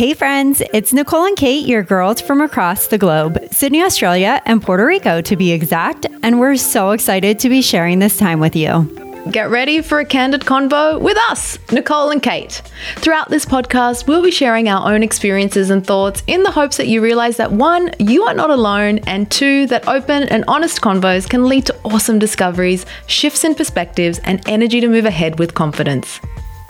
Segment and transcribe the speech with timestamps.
[0.00, 4.62] Hey, friends, it's Nicole and Kate, your girls from across the globe, Sydney, Australia, and
[4.62, 8.56] Puerto Rico to be exact, and we're so excited to be sharing this time with
[8.56, 8.84] you.
[9.30, 12.62] Get ready for a candid convo with us, Nicole and Kate.
[12.96, 16.88] Throughout this podcast, we'll be sharing our own experiences and thoughts in the hopes that
[16.88, 21.28] you realize that one, you are not alone, and two, that open and honest convos
[21.28, 26.20] can lead to awesome discoveries, shifts in perspectives, and energy to move ahead with confidence.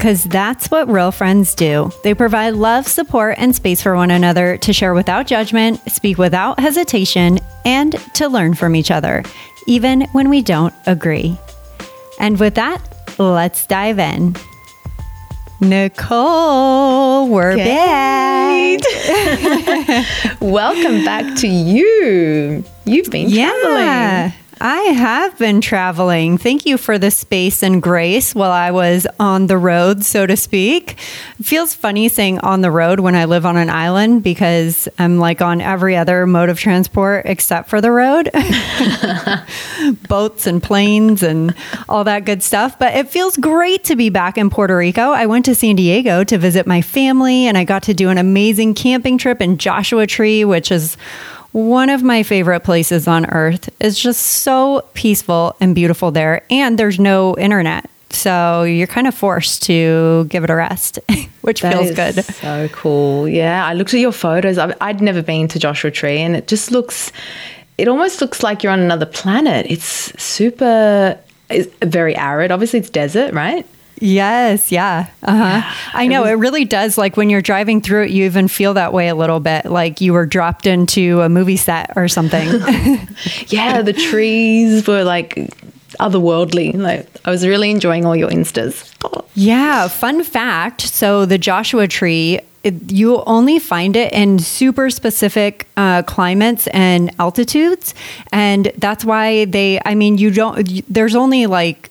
[0.01, 1.91] Because that's what real friends do.
[2.05, 6.59] They provide love, support, and space for one another to share without judgment, speak without
[6.59, 9.23] hesitation, and to learn from each other,
[9.66, 11.37] even when we don't agree.
[12.19, 12.80] And with that,
[13.19, 14.37] let's dive in.
[15.61, 18.80] Nicole, we're Kate.
[18.80, 20.06] back.
[20.41, 22.64] Welcome back to you.
[22.87, 24.33] You've been traveling.
[24.62, 26.37] I have been traveling.
[26.37, 30.36] Thank you for the space and grace while I was on the road, so to
[30.36, 30.98] speak.
[31.38, 35.19] It feels funny saying on the road when I live on an island because I'm
[35.19, 38.28] like on every other mode of transport except for the road
[40.08, 41.55] boats and planes and
[41.89, 42.78] all that good stuff.
[42.78, 45.12] But it feels great to be back in Puerto Rico.
[45.12, 48.19] I went to San Diego to visit my family and I got to do an
[48.19, 50.98] amazing camping trip in Joshua Tree, which is
[51.53, 53.69] one of my favorite places on earth.
[53.81, 57.89] It's just so peaceful and beautiful there, and there's no internet.
[58.11, 60.98] So you're kind of forced to give it a rest,
[61.42, 62.25] which That feels good.
[62.25, 63.29] So cool.
[63.29, 64.59] Yeah, I looked at your photos.
[64.59, 67.12] I've, I'd never been to Joshua Tree, and it just looks.
[67.79, 69.67] It almost looks like you're on another planet.
[69.70, 71.19] It's super.
[71.48, 72.51] It's very arid.
[72.53, 73.67] Obviously, it's desert, right?
[74.01, 75.09] Yes, yeah.
[75.23, 75.61] Uh-huh.
[75.93, 78.92] I know it really does like when you're driving through it you even feel that
[78.92, 82.48] way a little bit like you were dropped into a movie set or something.
[83.48, 85.34] Yeah, the trees were like
[86.01, 86.75] otherworldly.
[86.75, 88.91] Like I was really enjoying all your instas.
[89.34, 90.83] Yeah, fun fact.
[90.83, 97.11] So the Joshua tree, it, you only find it in super specific uh, climates and
[97.19, 97.95] altitudes,
[98.33, 99.81] and that's why they.
[99.85, 100.69] I mean, you don't.
[100.70, 101.91] you- There's only like.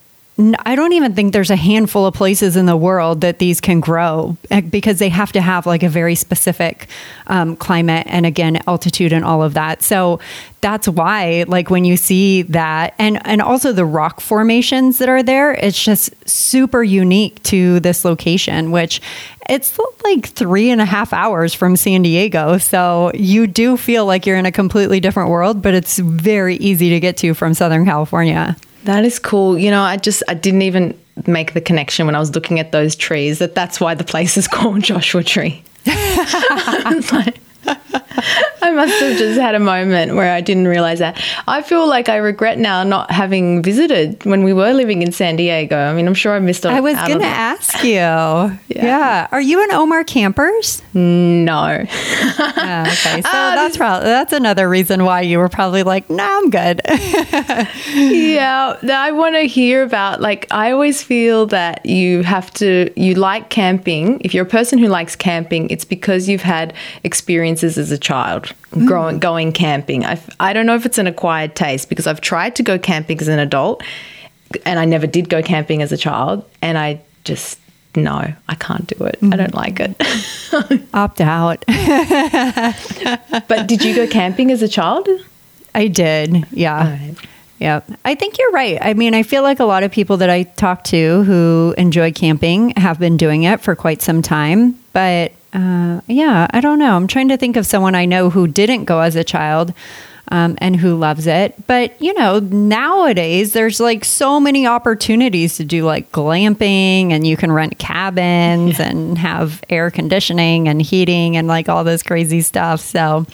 [0.60, 3.82] I don't even think there's a handful of places in the world that these can
[3.82, 6.88] grow eh, because they have to have like a very specific
[7.28, 9.84] um, climate and again altitude and all of that.
[9.84, 10.20] So
[10.62, 15.24] that's why like when you see that and and also the rock formations that are
[15.24, 19.02] there it's just super unique to this location which
[19.50, 24.26] it's like three and a half hours from san diego so you do feel like
[24.26, 27.86] you're in a completely different world but it's very easy to get to from southern
[27.86, 28.58] california
[28.90, 29.56] That is cool.
[29.56, 32.72] You know, I just I didn't even make the connection when I was looking at
[32.72, 35.64] those trees that that's why the place is called Joshua Tree.
[35.86, 37.38] Like-
[38.62, 41.22] I must have just had a moment where I didn't realize that.
[41.48, 45.36] I feel like I regret now not having visited when we were living in San
[45.36, 45.78] Diego.
[45.78, 46.66] I mean, I'm sure I missed.
[46.66, 47.90] i was gonna ask you
[48.68, 49.28] yeah.
[49.32, 51.86] are you an omar campers No.
[52.38, 56.50] Ah, okay so that's probably that's another reason why you were probably like no i'm
[56.50, 56.82] good
[57.94, 63.16] yeah, I want to hear about like I always feel that you have to you
[63.16, 64.22] like camping.
[64.22, 66.74] If you're a person who likes camping, it's because you've had
[67.64, 68.54] experiences as a child
[68.86, 69.20] growing mm.
[69.20, 70.06] going camping.
[70.06, 73.20] I, I don't know if it's an acquired taste because I've tried to go camping
[73.20, 73.84] as an adult
[74.66, 77.60] and I never did go camping as a child and I just
[77.96, 78.12] no,
[78.48, 79.18] I can't do it.
[79.24, 79.56] I don't mm.
[79.56, 80.88] like it.
[80.94, 81.66] opt out
[83.48, 85.08] but did you go camping as a child?
[85.74, 86.46] I did.
[86.52, 86.90] Yeah.
[86.90, 87.16] Right.
[87.60, 87.82] Yeah.
[88.06, 88.78] I think you're right.
[88.82, 92.14] I mean, I feel like a lot of people that I talk to who enjoy
[92.14, 94.80] camping have been doing it for quite some time.
[94.94, 96.96] But uh, yeah, I don't know.
[96.96, 99.74] I'm trying to think of someone I know who didn't go as a child.
[100.32, 101.56] Um, and who loves it.
[101.66, 107.36] But, you know, nowadays there's like so many opportunities to do like glamping and you
[107.36, 112.80] can rent cabins and have air conditioning and heating and like all this crazy stuff.
[112.80, 113.26] So,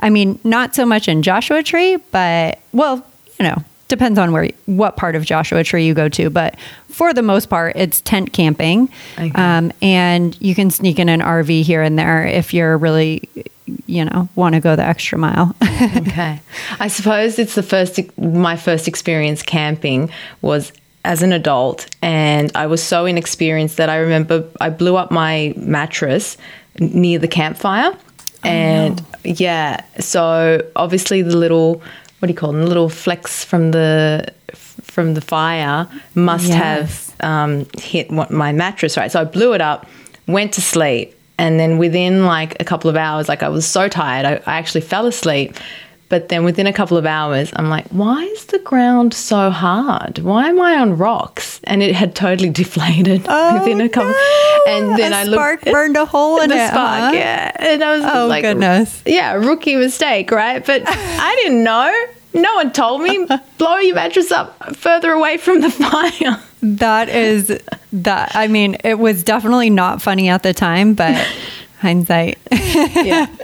[0.00, 3.06] I mean, not so much in Joshua Tree, but well,
[3.38, 6.56] you know, depends on where what part of Joshua Tree you go to, but
[6.88, 8.88] for the most part, it's tent camping,
[9.18, 9.30] Okay.
[9.34, 13.28] um, and you can sneak in an RV here and there if you're really,
[13.86, 15.54] you know, want to go the extra mile.
[15.96, 16.40] okay.
[16.80, 20.10] I suppose it's the first, my first experience camping
[20.42, 20.72] was
[21.04, 25.54] as an adult, and I was so inexperienced that I remember I blew up my
[25.56, 26.36] mattress
[26.80, 27.96] near the campfire.
[28.44, 31.82] And yeah, so obviously the little,
[32.18, 34.32] what do you call them, the little flecks from the
[34.82, 36.56] from the fire must Yes.
[37.20, 39.10] have um, hit what, my mattress, right?
[39.12, 39.86] So I blew it up,
[40.26, 43.88] went to sleep, and then within like a couple of hours, like I was so
[43.88, 45.54] tired, I, I actually fell asleep.
[46.10, 50.20] But then within a couple of hours, I'm like, why is the ground so hard?
[50.20, 51.60] Why am I on rocks?
[51.64, 54.12] And it had totally deflated Oh, within a couple.
[54.12, 54.60] no.
[54.68, 55.34] And then A I looked.
[55.34, 57.10] spark burned a hole in it, spark, huh?
[57.12, 57.52] yeah.
[57.58, 59.02] And I was Oh, like, goodness.
[59.04, 60.64] Yeah, rookie mistake, right?
[60.64, 61.92] But I didn't know.
[62.34, 63.26] No one told me.
[63.58, 66.40] Blow your mattress up further away from the fire.
[66.62, 67.58] That is
[67.92, 68.32] that.
[68.34, 71.16] I mean, it was definitely not funny at the time, but
[71.80, 72.38] hindsight.
[72.50, 73.26] yeah.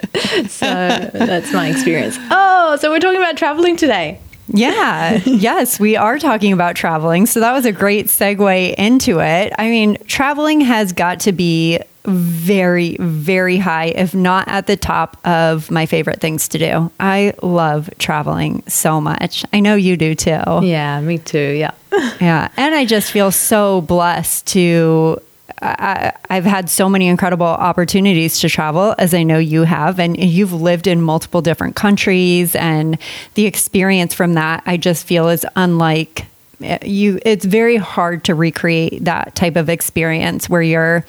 [0.48, 0.64] So
[1.12, 2.16] that's my experience.
[2.30, 4.20] Oh, so we're talking about traveling today.
[4.48, 5.20] Yeah.
[5.24, 7.26] yes, we are talking about traveling.
[7.26, 9.52] So that was a great segue into it.
[9.58, 15.16] I mean, traveling has got to be very, very high, if not at the top
[15.26, 16.90] of my favorite things to do.
[17.00, 19.44] I love traveling so much.
[19.52, 20.42] I know you do too.
[20.62, 21.52] Yeah, me too.
[21.52, 21.72] Yeah.
[22.20, 22.48] Yeah.
[22.56, 25.20] And I just feel so blessed to.
[25.60, 30.16] I, I've had so many incredible opportunities to travel, as I know you have, and
[30.16, 32.98] you've lived in multiple different countries, and
[33.34, 36.26] the experience from that I just feel is unlike
[36.82, 37.18] you.
[37.24, 41.04] It's very hard to recreate that type of experience where you're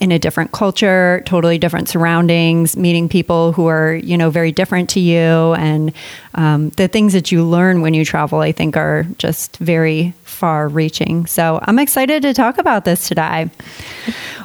[0.00, 4.88] in a different culture, totally different surroundings, meeting people who are, you know, very different
[4.90, 5.54] to you.
[5.54, 5.92] And
[6.34, 10.68] um, the things that you learn when you travel, I think, are just very far
[10.68, 11.26] reaching.
[11.26, 13.50] So I'm excited to talk about this today.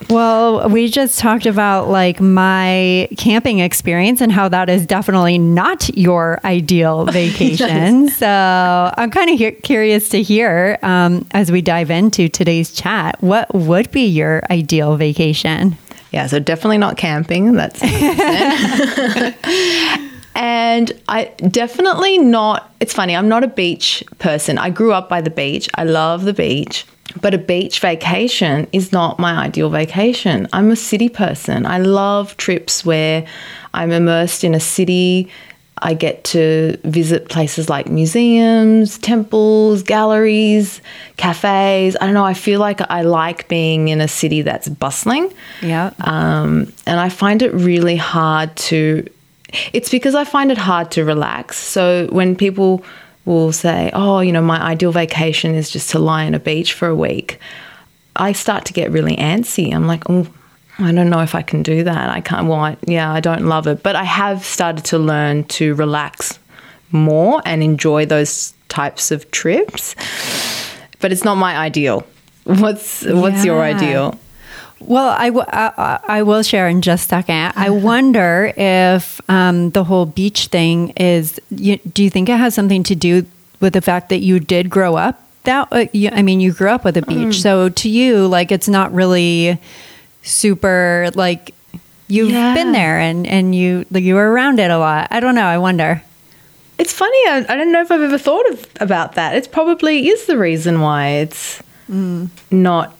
[0.10, 5.96] Well, we just talked about like my camping experience and how that is definitely not
[5.98, 8.10] your ideal vacation.
[8.10, 13.22] so I'm kind of he- curious to hear um, as we dive into today's chat,
[13.22, 15.78] what would be your ideal vacation?
[16.12, 17.54] Yeah, so definitely not camping.
[17.54, 17.81] That's
[20.36, 22.72] and I definitely not.
[22.80, 23.16] It's funny.
[23.16, 24.58] I'm not a beach person.
[24.58, 25.70] I grew up by the beach.
[25.76, 26.86] I love the beach,
[27.22, 30.48] but a beach vacation is not my ideal vacation.
[30.52, 31.66] I'm a city person.
[31.66, 33.26] I love trips where
[33.74, 35.32] I'm immersed in a city.
[35.82, 40.81] I get to visit places like museums, temples, galleries,
[41.18, 41.98] cafes.
[42.00, 42.26] I don't know.
[42.26, 45.34] I feel like I like being in a city that's bustling.
[45.62, 45.92] Yeah.
[46.00, 49.08] Um, and I find it really hard to.
[49.74, 51.57] It's because I find it hard to relax.
[51.57, 52.84] So when people
[53.25, 56.74] will say, "Oh, you know, my ideal vacation is just to lie on a beach
[56.74, 57.40] for a week,"
[58.16, 59.74] I start to get really antsy.
[59.74, 60.28] I'm like, "Oh,
[60.80, 62.10] I don't know if I can do that.
[62.10, 62.48] I can't.
[62.48, 66.38] Well, I, yeah, I don't love it, but I have started to learn to relax
[66.92, 69.96] more and enjoy those types of trips.
[71.00, 72.06] But it's not my ideal.
[72.44, 74.19] What's What's your ideal?
[74.80, 77.54] Well, I, w- I, I will share in just a second.
[77.56, 82.54] I wonder if um, the whole beach thing is, you, do you think it has
[82.54, 83.25] something to do
[83.62, 86.69] with the fact that you did grow up that, uh, you, I mean, you grew
[86.69, 87.42] up with a beach.
[87.42, 89.60] So to you, like, it's not really
[90.24, 91.54] super, like,
[92.07, 92.54] you've Yeah.
[92.54, 95.07] been there and, and you, like, you were around it a lot.
[95.12, 95.45] I don't know.
[95.45, 96.01] I wonder.
[96.78, 97.18] It's funny.
[97.28, 99.36] I, I don't know if I've ever thought of about that.
[99.36, 102.95] It's probably is the reason why it's not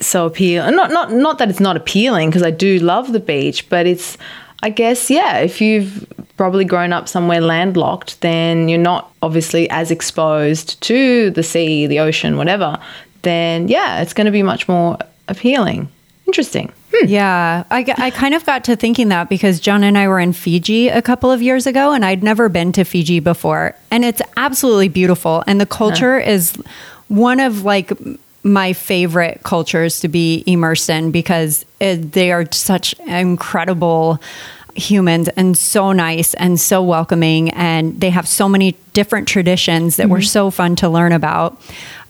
[0.00, 0.74] so appealing.
[0.74, 4.16] Not not not that it's not appealing because I do love the beach, but it's
[4.62, 5.38] I guess yeah.
[5.38, 6.06] If you've
[6.36, 12.00] probably grown up somewhere landlocked, then you're not obviously as exposed to the sea, the
[12.00, 12.78] ocean, whatever.
[13.22, 14.98] Then yeah, it's going to be much more
[15.28, 15.88] appealing.
[16.26, 16.72] Interesting.
[16.94, 17.06] Hmm.
[17.06, 20.32] Yeah, I, I kind of got to thinking that because John and I were in
[20.32, 24.22] Fiji a couple of years ago, and I'd never been to Fiji before, and it's
[24.36, 26.56] absolutely beautiful, and the culture is
[27.08, 27.92] one of like
[28.42, 34.20] my favorite cultures to be immersed in because it, they are such incredible
[34.74, 40.08] humans and so nice and so welcoming and they have so many different traditions that
[40.08, 40.26] were mm-hmm.
[40.26, 41.60] so fun to learn about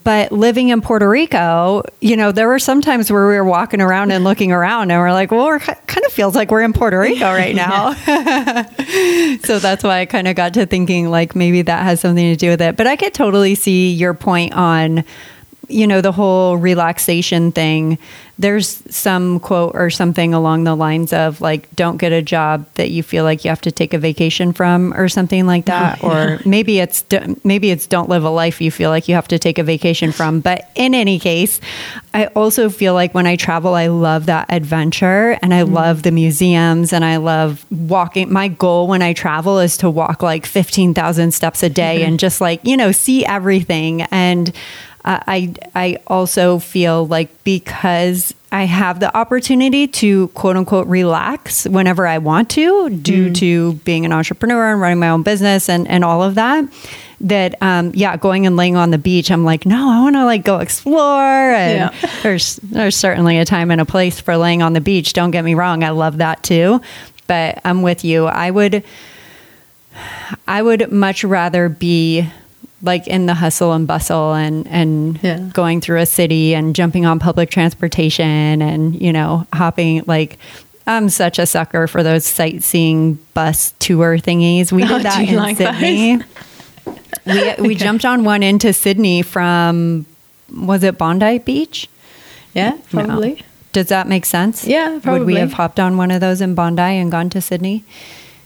[0.08, 3.82] but living in Puerto Rico, you know, there were some times where we were walking
[3.82, 6.72] around and looking around and we're like, well, it kind of feels like we're in
[6.72, 7.92] Puerto Rico right now.
[9.42, 12.36] so that's why I kind of got to thinking like maybe that has something to
[12.36, 12.74] do with it.
[12.74, 15.04] But I could totally see your point on,
[15.68, 17.98] you know, the whole relaxation thing.
[18.40, 22.90] There's some quote or something along the lines of like, don't get a job that
[22.90, 26.02] you feel like you have to take a vacation from or something like that.
[26.04, 27.04] Or maybe it's,
[27.42, 30.12] maybe it's don't live a life you feel like you have to take a vacation
[30.12, 30.38] from.
[30.38, 31.60] But in any case,
[32.14, 35.74] I also feel like when I travel, I love that adventure and I mm-hmm.
[35.74, 38.32] love the museums and I love walking.
[38.32, 42.08] My goal when I travel is to walk like 15,000 steps a day mm-hmm.
[42.08, 44.02] and just like, you know, see everything.
[44.02, 44.52] And
[45.04, 51.66] uh, I, I also feel like because I have the opportunity to quote unquote relax
[51.66, 55.86] whenever I want to, due to being an entrepreneur and running my own business and,
[55.88, 56.64] and all of that,
[57.20, 60.24] that, um, yeah, going and laying on the beach, I'm like, no, I want to
[60.24, 61.02] like go explore.
[61.22, 62.10] And Yeah.
[62.22, 65.12] there's, there's certainly a time and a place for laying on the beach.
[65.12, 65.84] Don't get me wrong.
[65.84, 66.80] I love that too.
[67.26, 68.26] But I'm with you.
[68.26, 68.82] I would,
[70.46, 72.26] I would much rather be
[72.82, 75.38] like in the hustle and bustle and and Yeah.
[75.52, 80.38] going through a city and jumping on public transportation and you know hopping like
[80.86, 84.72] I'm such a sucker for those sightseeing bus tour thingies.
[84.72, 85.74] We Oh, did that do you in like those?
[85.78, 86.18] Sydney.
[87.26, 90.06] We we jumped on one into Sydney from
[90.54, 91.88] was it Bondi Beach?
[92.54, 93.04] Yeah, No.
[93.04, 93.42] probably.
[93.72, 94.64] Does that make sense?
[94.66, 95.18] Yeah, probably.
[95.20, 97.84] Would we have hopped on one of those in Bondi and gone to Sydney?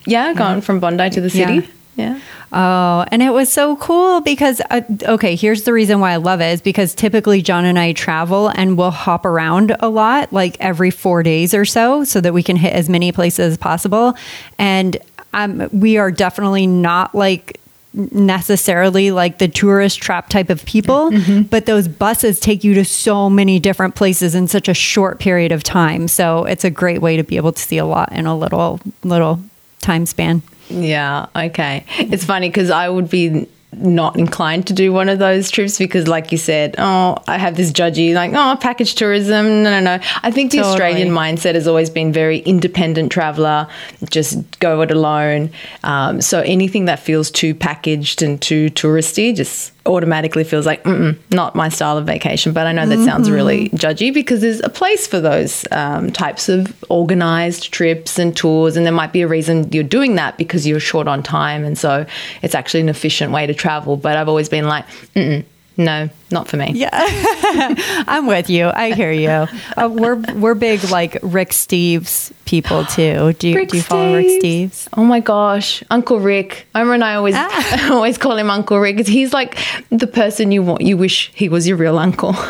[0.05, 1.55] Yeah, gone from Bondi to the city.
[1.55, 2.15] Yeah.
[2.15, 2.21] Yeah.
[2.55, 6.43] Oh, and it was so cool because, uh, okay, here's the reason why I love
[6.43, 10.59] it is because typically John and I travel and we'll hop around a lot, like
[10.61, 14.15] every four days or so, so that we can hit as many places as possible.
[14.59, 14.99] And
[15.33, 17.59] um, we are definitely not like
[17.95, 21.11] necessarily like the tourist trap type of people,
[21.51, 25.53] but those buses take you to so many different places in such a short period
[25.53, 26.09] of time.
[26.09, 28.81] So it's a great way to be able to see a lot in a little,
[29.05, 29.41] little
[29.81, 30.43] time span.
[30.73, 31.85] Yeah, okay.
[31.99, 36.07] It's funny because I would be not inclined to do one of those trips because,
[36.07, 39.63] like you said, oh, I have this judgy, like, oh, package tourism.
[39.63, 40.05] No, no, no.
[40.23, 40.73] I think the Totally.
[40.73, 43.67] Australian mindset has always been very independent traveler,
[44.11, 45.51] just go it alone.
[45.85, 51.19] Um, so anything that feels too packaged and too touristy just automatically feels like, Mm-mm,
[51.31, 52.53] not my style of vacation.
[52.53, 56.49] But I know that sounds really judgy because there's a place for those um, types
[56.49, 58.77] of organized trips and tours.
[58.77, 61.65] And there might be a reason you're doing that because you're short on time.
[61.65, 62.07] And so
[62.43, 63.97] it's actually an efficient way to travel.
[63.97, 64.87] But I've always been like,
[65.17, 65.45] Mm-mm,
[65.77, 66.73] no, not for me.
[66.75, 66.91] Yeah,
[68.07, 68.67] I'm with you.
[68.75, 69.29] I hear you.
[69.77, 73.33] Uh, we're we're big like Rick Steves people too.
[73.35, 74.69] Do you Rick do you follow Rick Steves.
[74.69, 74.89] Steves?
[74.97, 76.67] Oh my gosh, Uncle Rick.
[76.75, 77.93] Omar and I always Ah.
[77.93, 79.59] always call him Uncle Rick because he's like
[79.91, 80.83] the person you want.
[80.83, 82.35] You wish he was your real uncle.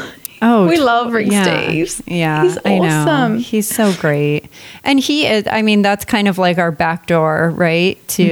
[0.45, 1.47] Oh, we love Rick yeah.
[1.47, 2.03] Steves.
[2.07, 2.85] Yeah, he's I know.
[2.89, 3.39] awesome.
[3.39, 4.47] He's so great,
[4.83, 5.45] and he is.
[5.47, 7.97] I mean, that's kind of like our back door, right?
[8.09, 8.23] To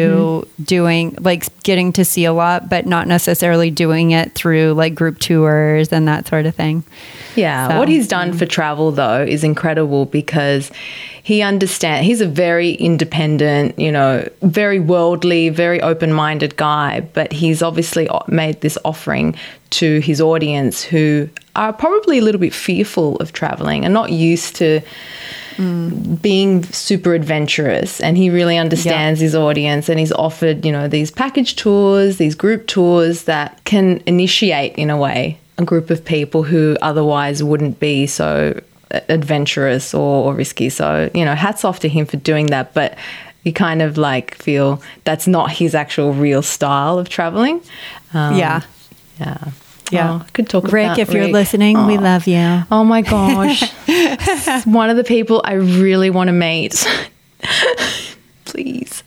[0.50, 0.62] Mm-hmm.
[0.64, 5.18] doing like getting to see a lot, but not necessarily doing it through like group
[5.20, 6.82] tours and that sort of thing.
[7.36, 10.70] Yeah, So, what he's done for travel though is incredible because
[11.22, 12.06] he understands.
[12.06, 18.60] He's a very independent, you know, very worldly, very open-minded guy, but he's obviously made
[18.60, 19.36] this offering
[19.70, 24.56] to his audience who are probably a little bit fearful of traveling and not used
[24.56, 24.80] to
[25.56, 26.22] mm.
[26.22, 31.10] being super adventurous and he really understands his audience and he's offered you know these
[31.10, 36.42] package tours these group tours that can initiate in a way a group of people
[36.42, 38.60] who otherwise wouldn't be so
[39.08, 42.96] adventurous or, or risky so you know hats off to him for doing that but
[43.44, 47.60] you kind of like feel that's not his actual real style of traveling
[48.14, 48.62] um, yeah,
[49.20, 49.38] yeah
[49.92, 50.20] Yeah.
[50.22, 51.32] Oh, could talk Rick, if you're Rick.
[51.32, 52.00] listening, we Oh.
[52.02, 52.62] love you.
[52.70, 53.62] Oh my gosh.
[54.64, 56.86] One of the people I really want to meet.
[58.44, 59.02] Please.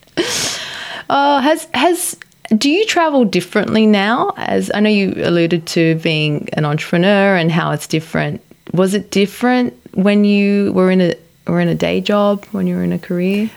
[1.10, 2.18] Uh, has has
[2.58, 4.34] do you travel differently now?
[4.38, 8.42] As I know you alluded to being an entrepreneur and how it's different.
[8.74, 11.16] Was it different when you were in a
[11.48, 13.50] were in a day job when you were in a career?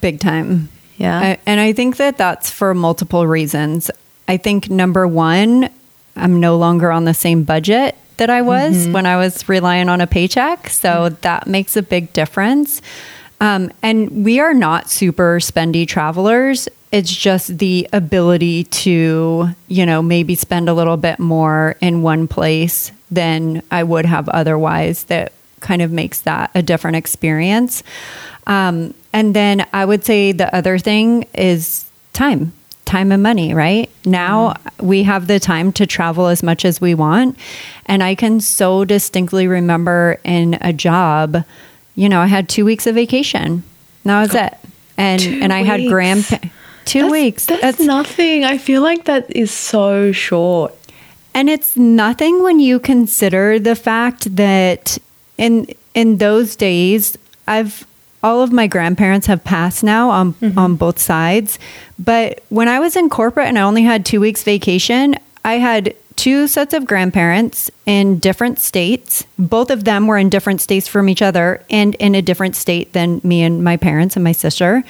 [0.00, 0.68] Big time.
[0.96, 1.18] Yeah.
[1.18, 3.90] I, and I think that that's for multiple reasons.
[4.28, 5.68] I think number one,
[6.16, 8.92] I'm no longer on the same budget that I was Mm-hmm.
[8.92, 10.70] when I was relying on a paycheck.
[10.70, 12.80] So that makes a big difference.
[13.40, 16.68] Um, and we are not super spendy travelers.
[16.92, 22.28] It's just the ability to, you know, maybe spend a little bit more in one
[22.28, 27.82] place than I would have otherwise that kind of makes that a different experience.
[28.46, 32.52] Um, and then I would say the other thing is time,
[32.84, 33.88] time and money, right?
[34.04, 37.38] Now we have the time to travel as much as we want.
[37.86, 41.44] And I can so distinctly remember in a job,
[41.94, 43.62] you know, I had two weeks of vacation.
[44.04, 44.54] That was it.
[44.98, 45.92] And and I had weeks.
[45.92, 46.36] grandpa
[46.84, 47.46] two That's- weeks.
[47.46, 48.44] That's, nothing.
[48.44, 50.74] I feel like that is so short.
[51.34, 54.98] And it's nothing when you consider the fact that
[55.36, 57.86] in in those days I've
[58.22, 60.58] all of my grandparents have passed now on mm-hmm.
[60.58, 61.58] on both sides.
[61.98, 65.94] But when I was in corporate and I only had 2 weeks vacation, I had
[66.16, 69.26] two sets of grandparents in different states.
[69.38, 72.92] Both of them were in different states from each other and in a different state
[72.92, 74.84] than me and my parents and my sister.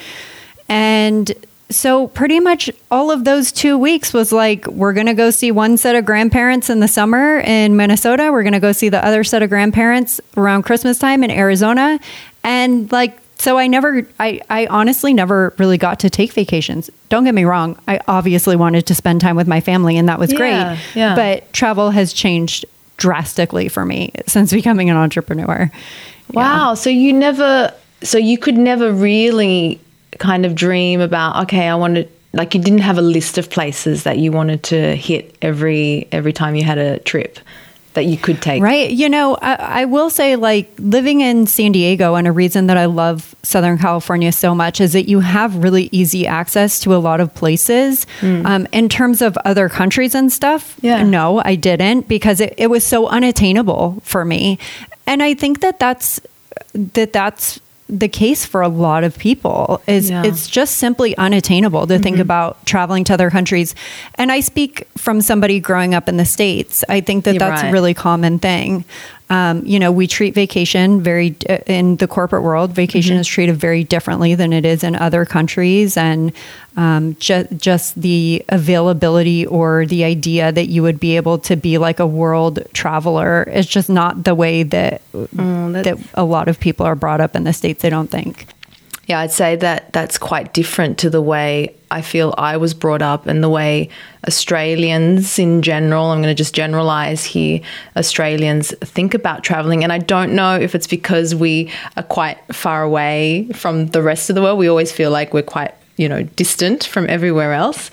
[0.69, 1.33] And
[1.75, 5.51] so pretty much all of those two weeks was like, we're going to go see
[5.53, 8.31] one set of grandparents in the summer in Minnesota.
[8.33, 11.99] We're going to go see the other set of grandparents around Christmas time in Arizona.
[12.43, 16.89] And like, so I never, I, I honestly never really got to take vacations.
[17.09, 17.79] Don't get me wrong.
[17.89, 20.79] I obviously wanted to spend time with my family and that was Yeah, great.
[20.95, 21.15] yeah.
[21.15, 22.65] But travel has changed
[22.97, 25.71] drastically for me since becoming an entrepreneur.
[26.33, 26.75] Wow.
[26.75, 29.81] So you never, so you could never really
[30.19, 33.49] kind of dream about, okay, I want to like you didn't have a list of
[33.49, 37.39] places that you wanted to hit every every time you had a trip
[37.95, 38.63] that you could take.
[38.63, 38.91] Right.
[38.91, 42.77] You know, I, I, will say, like, living in San Diego, and a reason that
[42.77, 46.99] I love Southern California so much is that you have really easy access to a
[46.99, 48.07] lot of places.
[48.21, 48.45] Mm.
[48.45, 51.03] Um, in terms of other countries and stuff, yeah.
[51.05, 54.59] no, I didn't because it, it was so unattainable for me.
[55.07, 56.21] And I think that that's
[56.75, 60.23] that that's the case for a lot of people is yeah.
[60.25, 62.03] it's just simply unattainable to mm-hmm.
[62.03, 63.75] think about traveling to other countries
[64.15, 67.63] and i speak from somebody growing up in the states i think that You're that's
[67.63, 67.69] right.
[67.69, 68.87] a really common thing
[69.31, 72.73] um, you know, we treat vacation very uh, in the corporate world.
[72.73, 73.21] Vacation mm-hmm.
[73.21, 76.33] is treated very differently than it is in other countries, and
[76.77, 81.79] um, ju- just the availability or the idea that you would be able to be
[81.79, 86.61] like a world traveler is just not the way that mm, that a lot of
[86.61, 87.83] people are brought up in the states.
[87.85, 88.47] I don't think.
[89.07, 93.03] Yeah, I'd say that that's quite different to the way I feel I was brought
[93.03, 93.89] up and the way
[94.27, 97.61] Australians in general, I'm going to just generalize here,
[97.97, 99.85] Australians think about traveling.
[99.85, 104.29] And I don't know if it's because we are quite far away from the rest
[104.29, 104.59] of the world.
[104.59, 107.89] We always feel like we're quite you know distant from everywhere else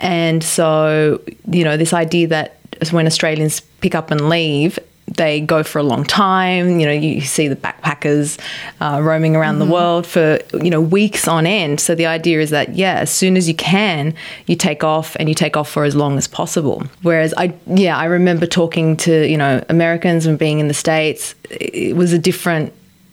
[0.00, 2.58] and so you know this idea that
[2.90, 6.80] when australians pick up and leave they go for a long time.
[6.80, 8.38] You know, you see the backpackers
[8.80, 9.68] uh, roaming around mm-hmm.
[9.68, 11.80] the world for, you know, weeks on end.
[11.80, 14.14] So the idea is that, yeah, as soon as you can,
[14.46, 16.82] you take off and you take off for as long as possible.
[17.02, 21.34] Whereas I, yeah, I remember talking to, you know, Americans and being in the States,
[21.50, 22.72] it was a different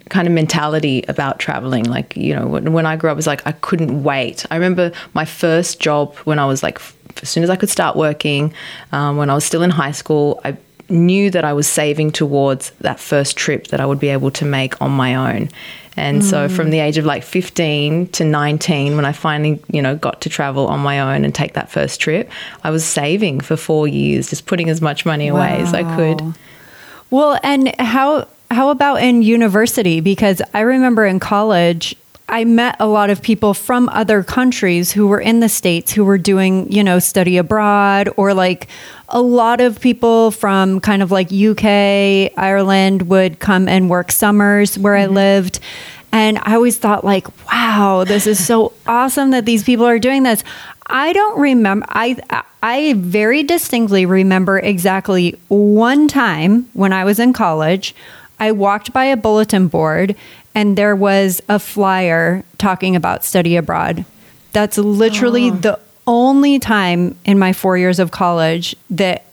[0.09, 1.85] kind of mentality about traveling.
[1.85, 4.45] Like, you know, when, when I grew up, it was like I couldn't wait.
[4.51, 6.81] I remember my first job when I was like,
[7.21, 8.53] as soon as I could start working,
[8.91, 10.57] um, when I was still in high school, I
[10.93, 14.45] knew that I was saving towards that first trip that I would be able to
[14.45, 15.49] make on my own.
[15.95, 16.29] And mm.
[16.29, 20.21] so from the age of like 15 to 19 when I finally, you know, got
[20.21, 22.31] to travel on my own and take that first trip,
[22.63, 25.39] I was saving for 4 years, just putting as much money wow.
[25.39, 26.35] away as I could.
[27.11, 31.95] Well, and how how about in university because I remember in college
[32.33, 36.03] I met a lot of people from other countries who were in the States who
[36.03, 38.69] were doing, you know, study abroad, or like
[39.07, 44.79] a lot of people from kind of like UK, Ireland would come and work summers
[44.79, 45.11] where mm-hmm.
[45.11, 45.59] I lived.
[46.11, 50.23] And I always thought, like, wow, this is so awesome that these people are doing
[50.23, 50.43] this.
[50.87, 51.85] I don't remember.
[51.89, 52.17] I
[52.63, 57.93] I very distinctly remember exactly one time when I was in college.
[58.39, 60.15] I walked by a bulletin board
[60.55, 64.05] and there was a flyer talking about study abroad.
[64.51, 65.55] That's literally oh.
[65.55, 69.25] the only time in my four years of college that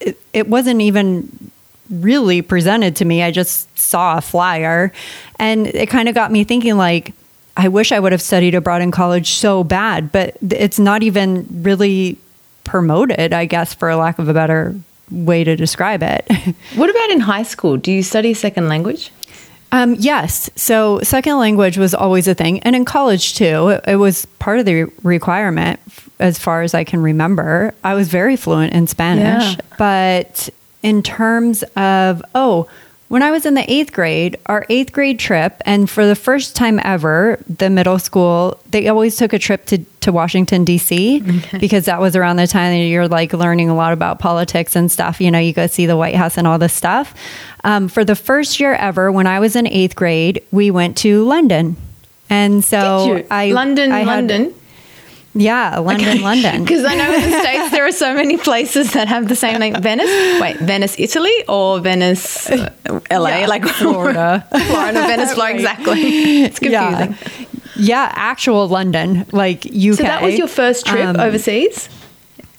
[0.00, 1.50] it, it wasn't even
[1.90, 3.22] really presented to me.
[3.22, 4.92] I just saw a flyer
[5.38, 7.12] and it kind of got me thinking like,
[7.56, 11.46] I wish I would have studied abroad in college so bad, but it's not even
[11.62, 12.16] really
[12.64, 14.76] promoted, I guess, for lack of a better
[15.10, 16.24] way to describe it.
[16.76, 17.76] what about in high school?
[17.76, 19.10] Do you study second language?
[19.70, 20.48] Um, yes.
[20.56, 22.60] So, second language was always a thing.
[22.60, 25.78] And in college, too, it, it, was part of the requirement
[26.18, 27.74] as far as I can remember.
[27.84, 29.56] I was very fluent in Spanish.
[29.56, 29.60] Yeah.
[29.76, 30.48] But
[30.82, 32.68] in terms of, oh,
[33.08, 36.54] when I was in the eighth grade, our eighth grade trip, and for the first
[36.54, 41.58] time ever, the middle school, they always took a trip to, to Washington, D.C., okay.
[41.58, 44.92] because that was around the time that you're like learning a lot about politics and
[44.92, 45.22] stuff.
[45.22, 47.14] You know, you go see the White House and all this stuff.
[47.64, 51.24] Um, for the first year ever, when I was in eighth grade, we went to
[51.24, 51.76] London.
[52.28, 53.52] And so I.
[53.52, 54.54] London, I London.
[55.38, 56.18] Yeah, London, okay.
[56.18, 56.64] London.
[56.64, 59.60] Because I know in the States there are so many places that have the same
[59.60, 59.80] name.
[59.80, 60.40] Venice?
[60.40, 62.70] Wait, Venice, Italy or Venice, uh,
[63.08, 63.28] LA?
[63.28, 64.44] Yeah, like Florida.
[64.66, 66.42] Florida, Venice, Florida, exactly.
[66.42, 67.16] It's confusing.
[67.76, 68.08] Yeah.
[68.08, 68.12] yeah.
[68.14, 69.94] actual London, like UK.
[69.94, 71.88] So that was your first trip um, overseas?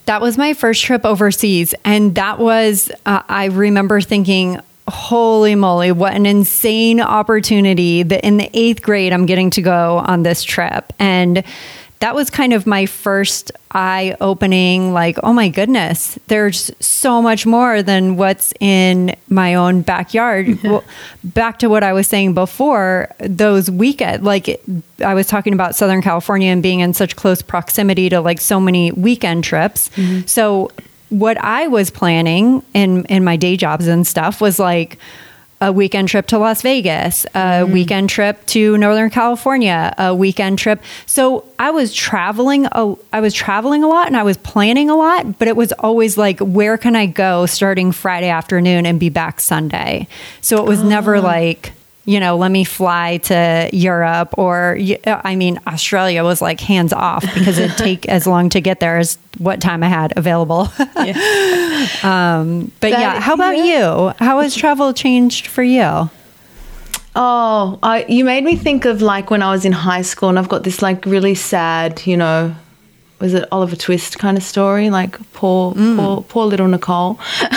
[0.06, 1.76] That was my first trip overseas.
[1.84, 8.38] And that was, uh, I remember thinking, holy moly, what an insane opportunity that in
[8.38, 10.94] the eighth grade I'm getting to go on this trip.
[10.98, 11.44] And
[12.00, 17.46] that was kind of my first eye opening like oh my goodness there's so much
[17.46, 20.84] more than what's in my own backyard well,
[21.24, 24.60] back to what i was saying before those weekend like
[25.06, 28.60] i was talking about southern california and being in such close proximity to like so
[28.60, 30.26] many weekend trips mm-hmm.
[30.26, 30.72] so
[31.10, 34.98] what i was planning in in my day jobs and stuff was like
[35.62, 37.72] a weekend trip to Las Vegas, a mm.
[37.72, 40.82] weekend trip to Northern California, a weekend trip.
[41.06, 44.95] So I was traveling a, I was traveling a lot and I was planning a
[44.95, 49.10] lot, but it was always like where can I go starting Friday afternoon and be
[49.10, 50.08] back Sunday.
[50.41, 50.88] So it was oh.
[50.88, 51.74] never like
[52.06, 57.22] you know, let me fly to Europe or, I mean, Australia was like hands off
[57.34, 60.62] because it'd take as long to get there as what time I had available.
[62.04, 63.64] um, but That- yeah, how about yeah.
[63.64, 64.14] you?
[64.20, 66.10] How has travel changed for you?
[67.16, 70.40] Oh, I, you made me think of like when I was in high school, and
[70.40, 72.56] I've got this like really sad, you know,
[73.20, 74.90] was it Oliver Twist kind of story?
[74.90, 77.20] Like poor, poor, poor little Nicole.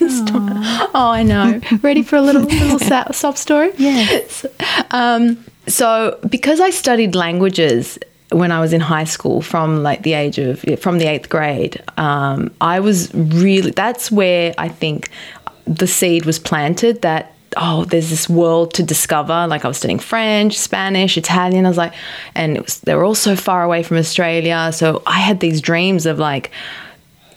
[0.92, 1.60] Oh, I know.
[1.82, 2.78] Ready for a little little
[3.12, 3.70] sob story?
[3.76, 4.44] Yes.
[4.90, 7.98] Um, so because I studied languages
[8.32, 11.82] when I was in high school from like the age of from the eighth grade,
[11.96, 15.10] um, I was really that's where I think
[15.66, 19.98] the seed was planted that oh there's this world to discover like i was studying
[19.98, 21.92] french spanish italian i was like
[22.34, 25.60] and it was they were all so far away from australia so i had these
[25.60, 26.52] dreams of like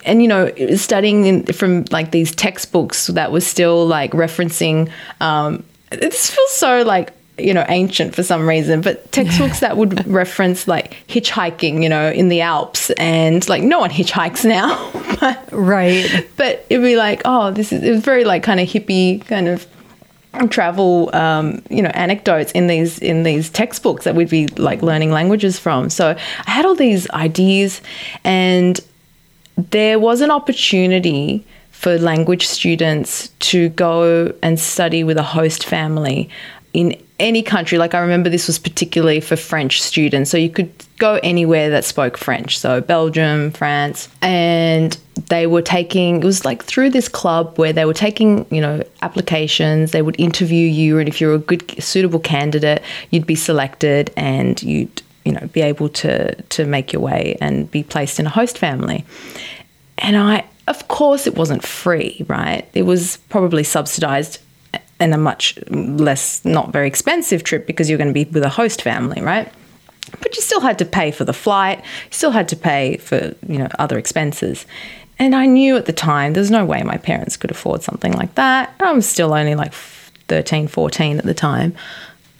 [0.05, 4.89] and you know studying in, from like these textbooks that was still like referencing
[5.21, 10.05] um this feels so like you know ancient for some reason but textbooks that would
[10.07, 15.49] reference like hitchhiking you know in the alps and like no one hitchhikes now but
[15.51, 16.27] Right.
[16.37, 19.47] but it'd be like, oh, this is it was very like kind of hippie kind
[19.47, 19.65] of
[20.49, 25.11] travel um, you know anecdotes in these in these textbooks that we'd be like learning
[25.11, 26.15] languages from so
[26.47, 27.81] i had all these ideas
[28.23, 28.79] and
[29.57, 36.29] there was an opportunity for language students to go and study with a host family
[36.73, 37.77] in any country.
[37.77, 40.31] Like I remember this was particularly for French students.
[40.31, 42.57] So you could go anywhere that spoke French.
[42.57, 44.09] So Belgium, France.
[44.21, 44.97] And
[45.29, 48.83] they were taking, it was like through this club where they were taking, you know,
[49.01, 49.91] applications.
[49.91, 50.97] They would interview you.
[50.99, 55.61] And if you're a good, suitable candidate, you'd be selected and you'd, you know, be
[55.61, 59.05] able to, to make your way and be placed in a host family.
[59.97, 62.67] And I, of course, it wasn't free, right?
[62.73, 64.39] It was probably subsidized
[64.99, 68.49] and a much less, not very expensive trip because you're going to be with a
[68.49, 69.51] host family, right?
[70.21, 73.35] But you still had to pay for the flight, you still had to pay for,
[73.47, 74.65] you know, other expenses.
[75.19, 78.35] And I knew at the time there's no way my parents could afford something like
[78.35, 78.73] that.
[78.79, 81.75] I was still only like 13, 14 at the time.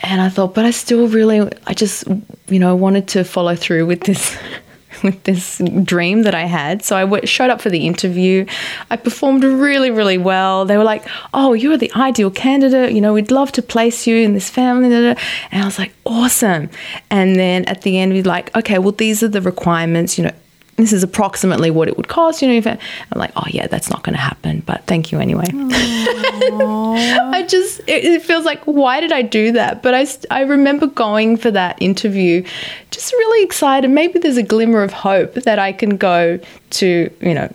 [0.04, 2.04] And I thought, but I still really, I just,
[2.50, 4.38] you know, wanted to follow through with this
[5.04, 6.84] with this dream that I had.
[6.84, 8.46] So I w- showed up for the interview.
[8.92, 10.66] I performed really, really well.
[10.66, 12.92] They were like, "Oh, you're the ideal candidate.
[12.94, 15.80] You know, we'd love to place you in this family." da, da." And I was
[15.80, 16.70] like, "Awesome!"
[17.10, 20.18] And then at the end, we're like, "Okay, well, these are the requirements.
[20.18, 20.34] You know."
[20.76, 22.56] This is approximately what it would cost, you know.
[22.56, 22.72] If I,
[23.12, 25.46] I'm like, oh yeah, that's not going to happen, but thank you anyway.
[25.54, 29.84] I just, it, it feels like, why did I do that?
[29.84, 32.44] But I, I remember going for that interview,
[32.90, 33.90] just really excited.
[33.92, 36.40] Maybe there's a glimmer of hope that I can go
[36.72, 37.54] to, you know,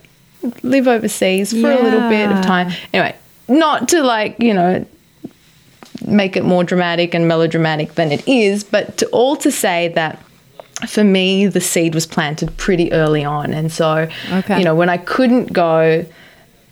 [0.62, 2.70] live overseas for a little bit of time.
[2.92, 3.16] Anyway,
[3.48, 4.86] not to like, you know,
[6.06, 10.22] make it more dramatic and melodramatic than it is, but to all to say that
[10.86, 13.52] for me, the seed was planted pretty early on.
[13.52, 14.58] And so, Okay.
[14.58, 16.04] you know, when I couldn't go,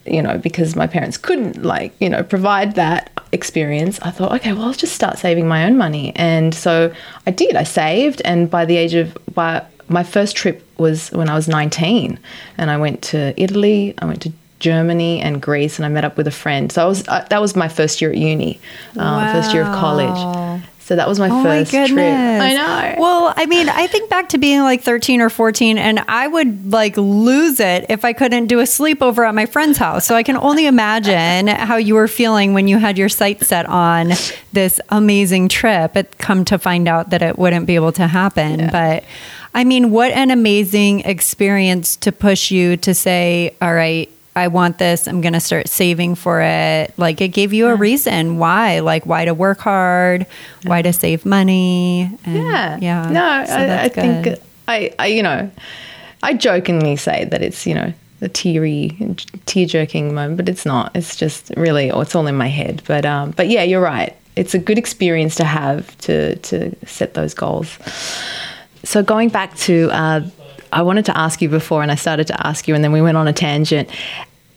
[0.05, 4.53] you know, because my parents couldn't like, you know, provide that experience, I thought, okay,
[4.53, 6.13] well, I'll just start saving my own money.
[6.15, 6.93] And so
[7.27, 7.57] I did.
[7.57, 8.23] I saved.
[8.25, 12.19] And by the age of, by, my first trip was when I was 19
[12.59, 16.17] and I went to Italy, I went to Germany and Greece and I met up
[16.17, 16.71] with a friend.
[16.73, 18.59] So I was, uh, that was my first year at uni,
[18.97, 20.63] uh, first year of college.
[20.87, 21.91] So that was my Oh first my goodness.
[21.91, 22.07] trip.
[22.07, 23.03] I know.
[23.03, 26.73] Well, I mean, I think back to being like 13 or 14 and I would
[26.73, 30.07] like lose it if I couldn't do a sleepover at my friend's house.
[30.07, 33.67] So I can only imagine how you were feeling when you had your sights set
[33.67, 34.13] on
[34.53, 35.93] this amazing trip.
[35.95, 39.03] but come to find out that it wouldn't be able to happen, but
[39.55, 44.77] I mean, what an amazing experience to push you to say, all right, I want
[44.77, 45.09] this.
[45.09, 46.93] I'm going to start saving for it.
[46.99, 50.27] Like it gave you a reason why, like why to work hard,
[50.65, 52.11] why to save money.
[52.25, 52.79] And Yeah.
[52.81, 53.11] Yeah.
[53.11, 54.39] No, So I, I think.
[54.69, 55.51] I, I, you know,
[56.23, 60.95] I jokingly say that it's, you know, a teary, tear jerking moment, but it's not.
[60.95, 62.83] It's just really, oh, it's all in my head.
[62.87, 64.15] But, um, but yeah, you're right.
[64.37, 67.79] It's a good experience to have to to set those goals.
[68.85, 70.21] So going back to, uh,
[70.73, 73.03] I wanted to ask you before, and I started to ask you, and then we
[73.03, 73.89] went on a tangent.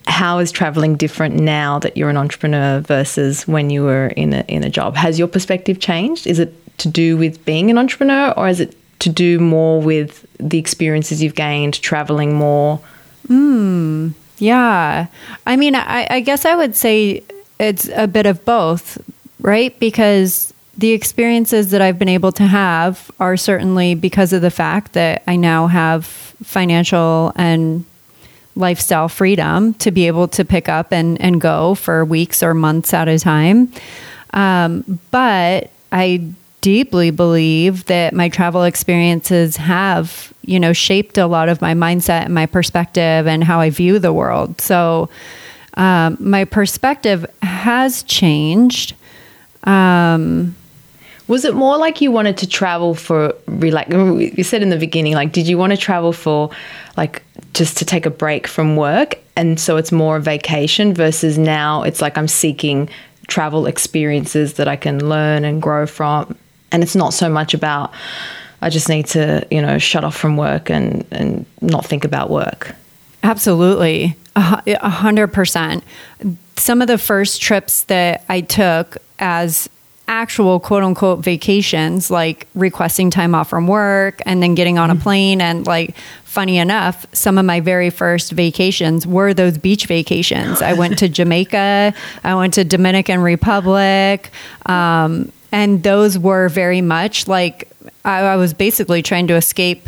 [0.07, 4.43] How is traveling different now that you're an entrepreneur versus when you were in a
[4.47, 4.95] in a job?
[4.95, 6.25] Has your perspective changed?
[6.25, 10.25] Is it to do with being an entrepreneur, or is it to do more with
[10.39, 12.77] the experiences you've gained traveling more?
[13.27, 14.09] Hmm.
[14.39, 15.07] Yeah.
[15.45, 17.23] I mean, I, I guess I would say
[17.59, 18.97] it's a bit of both,
[19.41, 19.77] right?
[19.79, 24.93] Because the experiences that I've been able to have are certainly because of the fact
[24.93, 27.83] that I now have financial and
[28.55, 32.93] lifestyle freedom to be able to pick up and, and go for weeks or months
[32.93, 33.73] at a time.
[34.31, 36.23] Um, but I
[36.61, 42.23] deeply believe that my travel experiences have, you know, shaped a lot of my mindset
[42.23, 44.61] and my perspective and how I view the world.
[44.61, 45.09] So
[45.73, 48.95] um, my perspective has changed.
[49.65, 50.55] Um,
[51.29, 53.91] was it more like you wanted to travel for relax?
[53.91, 56.49] You said in the beginning, like, did you want to travel for
[56.97, 59.19] like just to take a break from work?
[59.35, 62.89] And so it's more a vacation versus now it's like I'm seeking
[63.27, 66.35] travel experiences that I can learn and grow from.
[66.71, 67.93] And it's not so much about,
[68.63, 72.31] I just need to, you know, shut off from work and, and not think about
[72.31, 72.75] work.
[73.21, 74.17] Absolutely.
[74.35, 75.83] A hundred percent.
[76.55, 79.69] Some of the first trips that I took as
[80.09, 84.95] actual quote unquote vacations, like requesting time off from work and then getting on a
[84.95, 85.03] mm-hmm.
[85.03, 85.39] plane.
[85.39, 85.95] And like,
[86.25, 90.61] funny enough, some of my very first vacations were those beach vacations.
[90.61, 91.93] I went to Jamaica,
[92.23, 94.31] I went to Dominican Republic.
[94.65, 97.71] Um, and those were very much like
[98.03, 99.87] I, I was basically trying to escape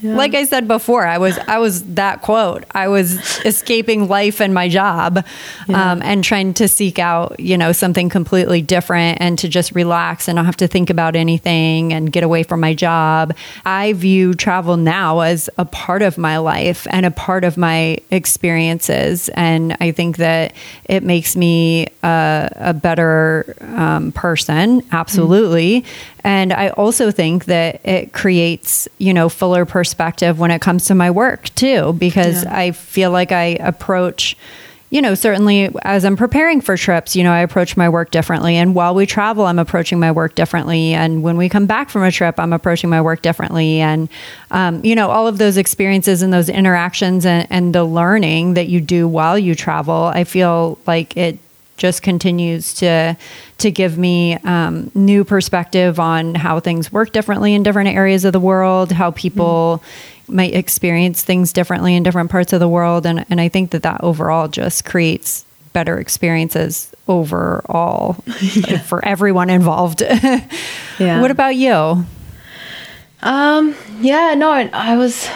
[0.00, 0.14] yeah.
[0.14, 2.64] Like I said before, I was I was that quote.
[2.72, 3.14] I was
[3.46, 5.24] escaping life and my job,
[5.66, 5.92] yeah.
[5.92, 10.28] um, and trying to seek out you know something completely different and to just relax
[10.28, 13.34] and not have to think about anything and get away from my job.
[13.64, 17.98] I view travel now as a part of my life and a part of my
[18.10, 20.52] experiences, and I think that
[20.84, 24.82] it makes me a, a better um, person.
[24.92, 25.86] Absolutely, mm.
[26.26, 30.94] And I also think that it creates, you know, fuller perspective when it comes to
[30.96, 32.58] my work too, because yeah.
[32.58, 34.36] I feel like I approach,
[34.90, 38.56] you know, certainly as I'm preparing for trips, you know, I approach my work differently.
[38.56, 40.94] And while we travel, I'm approaching my work differently.
[40.94, 43.80] And when we come back from a trip, I'm approaching my work differently.
[43.80, 44.08] And,
[44.50, 48.66] um, you know, all of those experiences and those interactions and, and the learning that
[48.66, 51.38] you do while you travel, I feel like it
[51.76, 53.16] just continues to
[53.58, 58.32] to give me um, new perspective on how things work differently in different areas of
[58.32, 59.82] the world, how people
[60.28, 60.34] mm.
[60.34, 63.82] might experience things differently in different parts of the world, and and I think that
[63.82, 68.78] that overall just creates better experiences overall yeah.
[68.78, 70.00] for everyone involved.
[70.98, 71.20] yeah.
[71.20, 72.06] What about you?
[73.22, 73.74] Um.
[74.00, 74.34] Yeah.
[74.34, 74.50] No.
[74.50, 75.28] I was.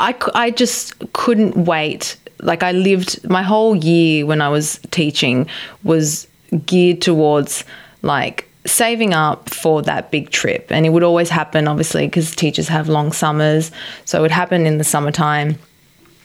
[0.00, 5.48] I, I just couldn't wait like I lived my whole year when I was teaching
[5.82, 6.26] was
[6.66, 7.64] geared towards
[8.02, 10.66] like saving up for that big trip.
[10.70, 13.70] And it would always happen, obviously, because teachers have long summers.
[14.04, 15.58] So it would happen in the summertime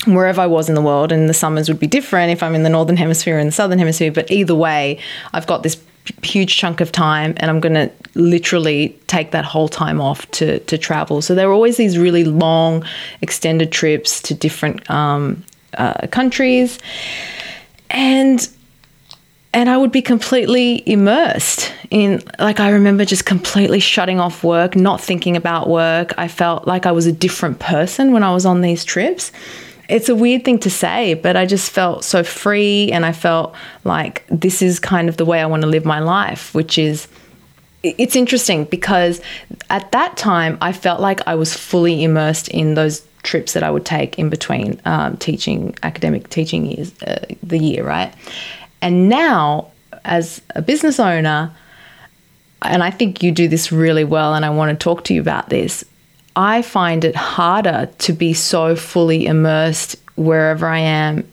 [0.06, 1.12] wherever I was in the world.
[1.12, 3.80] And the summers would be different if I'm in the Northern Hemisphere or the Southern
[3.80, 4.12] Hemisphere.
[4.12, 5.00] But either way,
[5.34, 5.82] I've got this
[6.22, 10.60] huge chunk of time and I'm going to literally take that whole time off to,
[10.60, 11.22] to travel.
[11.22, 12.84] So there were always these really long,
[13.22, 15.44] extended trips to different um,
[15.78, 16.80] uh, countries,
[17.90, 18.48] and
[19.54, 24.76] and I would be completely immersed in like I remember just completely shutting off work,
[24.76, 26.14] not thinking about work.
[26.18, 29.32] I felt like I was a different person when I was on these trips.
[29.90, 33.54] It's a weird thing to say, but I just felt so free and I felt
[33.84, 37.08] like this is kind of the way I want to live my life, which is
[37.84, 39.22] it's interesting because
[39.70, 43.72] at that time I felt like I was fully immersed in those trips that I
[43.72, 48.14] would take in between um, teaching academic teaching years, uh, the year, right?
[48.82, 49.72] And now,
[50.06, 51.52] as a business owner,
[52.62, 55.22] and I think you do this really well, and I want to talk to you
[55.22, 55.84] about this.
[56.36, 61.28] I find it harder to be so fully immersed wherever I am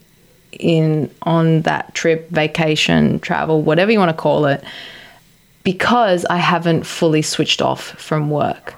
[0.51, 4.63] in on that trip, vacation, travel, whatever you want to call it,
[5.63, 8.75] because I haven't fully switched off from work.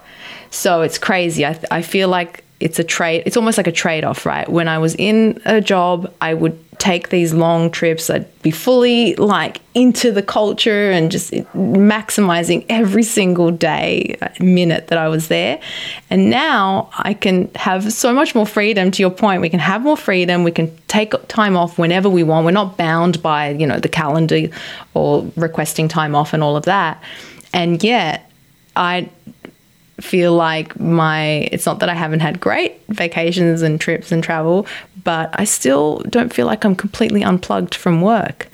[0.50, 1.46] So it's crazy.
[1.46, 4.48] I, I feel like it's a trade it's almost like a trade-off right?
[4.50, 8.10] When i was in a job i would take these long trips.
[8.10, 14.88] I'd be fully like into the culture and just maximizing every single day uh, minute
[14.88, 15.62] that i was there.
[16.10, 19.42] And now i can have so much more freedom to your point.
[19.42, 20.44] We can have more freedom.
[20.44, 22.44] We can take time off whenever we want.
[22.46, 24.50] We're not bound by you know the calendar
[24.94, 27.02] or requesting time off and all of that.
[27.54, 28.30] And yet
[28.76, 29.10] i
[30.02, 34.66] feel like my it's not that I haven't had great vacations and trips and travel,
[35.04, 38.48] but I still don't feel like I'm completely unplugged from work.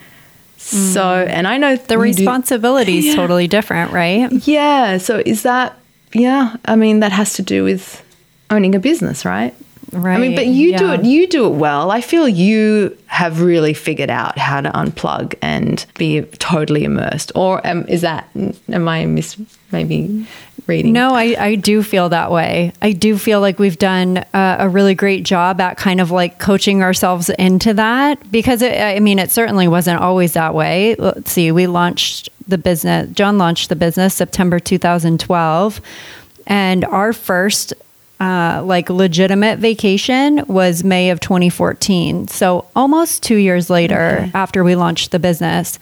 [0.57, 0.93] Mm.
[0.93, 3.15] So, and I know the responsibility is yeah.
[3.15, 4.29] totally different, right?
[4.45, 4.97] Yeah.
[4.97, 5.79] So, is that,
[6.13, 8.03] yeah, I mean, that has to do with
[8.49, 9.55] owning a business, right?
[9.91, 10.15] Right.
[10.15, 10.77] I mean, but you yeah.
[10.77, 11.05] do it.
[11.05, 11.89] You do it well.
[11.89, 17.31] I feel you have really figured out how to unplug and be totally immersed.
[17.33, 18.29] Or um, is that?
[18.71, 19.35] Am I mis?
[19.71, 20.27] Maybe
[20.69, 20.93] reading.
[20.93, 22.71] No, I, I do feel that way.
[22.81, 26.39] I do feel like we've done uh, a really great job at kind of like
[26.39, 30.95] coaching ourselves into that because it, I mean, it certainly wasn't always that way.
[30.95, 35.81] Let's see, we launched the business, John launched the business September 2012.
[36.47, 37.73] And our first
[38.19, 42.27] uh, like legitimate vacation was May of 2014.
[42.27, 44.31] So almost two years later okay.
[44.33, 45.79] after we launched the business.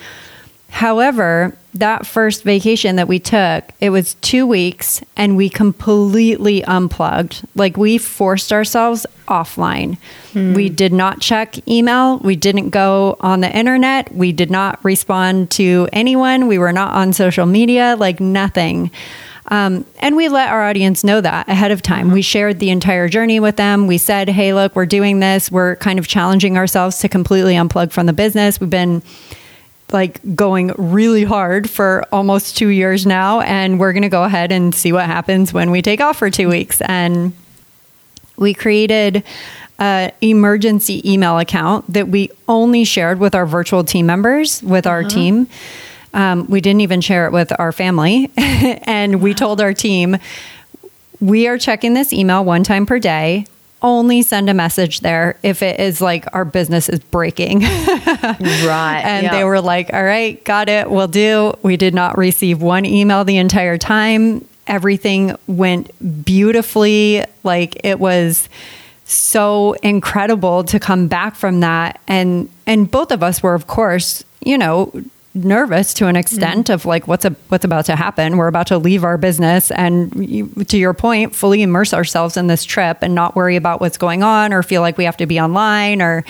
[0.69, 7.46] However, that first vacation that we took, it was two weeks and we completely unplugged.
[7.56, 9.98] Like we forced ourselves offline.
[10.34, 10.54] Hmm.
[10.54, 12.20] We did not check email.
[12.20, 14.13] We didn't go on the internet.
[14.13, 16.48] We did not respond to anyone.
[16.48, 18.92] We were not on social media, like nothing.
[19.50, 22.12] Um, and we let our audience know that ahead of time.
[22.12, 23.88] We shared the entire journey with them.
[23.88, 25.50] We said, hey, look, we're doing this.
[25.50, 28.60] We're kind of challenging ourselves to completely unplug from the business.
[28.60, 29.02] We've been
[29.91, 33.41] like going really hard for almost two years now.
[33.41, 36.30] And we're going to go ahead and see what happens when we take off for
[36.30, 36.82] two weeks.
[36.82, 37.34] And
[38.36, 39.23] we created
[39.80, 44.93] an emergency email account that we only shared with our virtual team members, with uh-huh.
[44.93, 45.47] our team.
[46.13, 48.32] Um, we didn't even share it with our family.
[48.38, 50.17] and we told our team,
[51.19, 53.45] we are checking this email one time per day
[53.82, 57.60] only send a message there if it is like our business is breaking.
[57.62, 59.02] right.
[59.06, 61.54] And they were like, all right, got it, we'll do.
[61.62, 64.48] We did not receive one email the entire time.
[64.66, 67.24] Everything went beautifully.
[67.44, 68.50] Like it was
[69.06, 74.26] so incredible to come back from that and and both of us were of course
[74.42, 74.92] you know
[75.43, 76.73] nervous to an extent mm.
[76.73, 78.38] of like what's a, what's about to happen.
[78.38, 82.47] We're about to leave our business and you, to your point, fully immerse ourselves in
[82.47, 85.26] this trip and not worry about what's going on or feel like we have to
[85.26, 86.23] be online or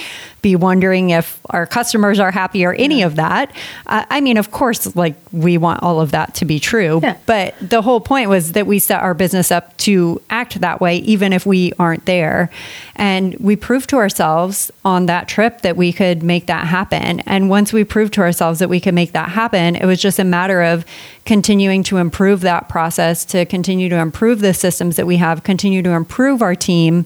[0.48, 3.06] be wondering if our customers are happy or any yeah.
[3.06, 3.52] of that.
[3.86, 7.18] Uh, I mean, of course, like we want all of that to be true, yeah.
[7.26, 10.98] but the whole point was that we set our business up to act that way,
[11.00, 12.50] even if we aren't there.
[12.96, 17.20] And we proved to ourselves on that trip that we could make that happen.
[17.22, 20.18] And once we proved to ourselves that we could make that happen, it was just
[20.18, 20.86] a matter of
[21.26, 25.84] continuing to improve that process, to continue to improve the systems that we have, continue
[25.84, 27.06] to improve our team,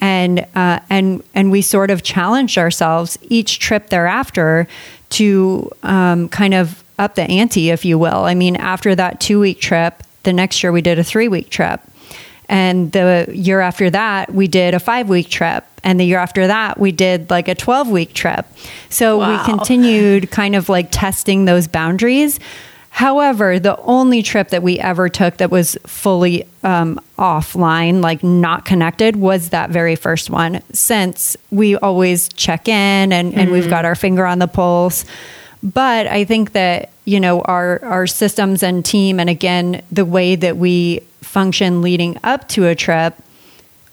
[0.00, 4.66] and uh, and and we sort of challenged ourselves each trip thereafter
[5.10, 8.24] to um, kind of up the ante, if you will.
[8.24, 11.50] I mean, after that two week trip, the next year we did a three week
[11.50, 11.80] trip.
[12.48, 15.64] And the year after that, we did a five week trip.
[15.84, 18.44] And the year after that, we did like a 12 week trip.
[18.88, 19.38] So wow.
[19.38, 22.40] we continued kind of like testing those boundaries.
[22.90, 28.64] However, the only trip that we ever took that was fully um, offline, like not
[28.64, 30.60] connected, was that very first one.
[30.72, 32.74] Since we always check in
[33.12, 33.52] and, and mm-hmm.
[33.52, 35.06] we've got our finger on the pulse.
[35.62, 40.34] But I think that, you know, our, our systems and team, and again, the way
[40.36, 43.14] that we function leading up to a trip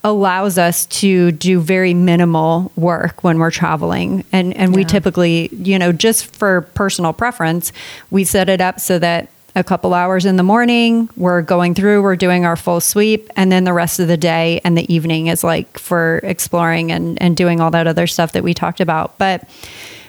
[0.04, 4.24] allows us to do very minimal work when we're traveling.
[4.32, 4.76] And and yeah.
[4.76, 7.72] we typically you know just for personal preference
[8.10, 12.00] we set it up so that a couple hours in the morning we're going through
[12.00, 15.26] we're doing our full sweep and then the rest of the day and the evening
[15.26, 19.18] is like for exploring and and doing all that other stuff that we talked about.
[19.18, 19.48] But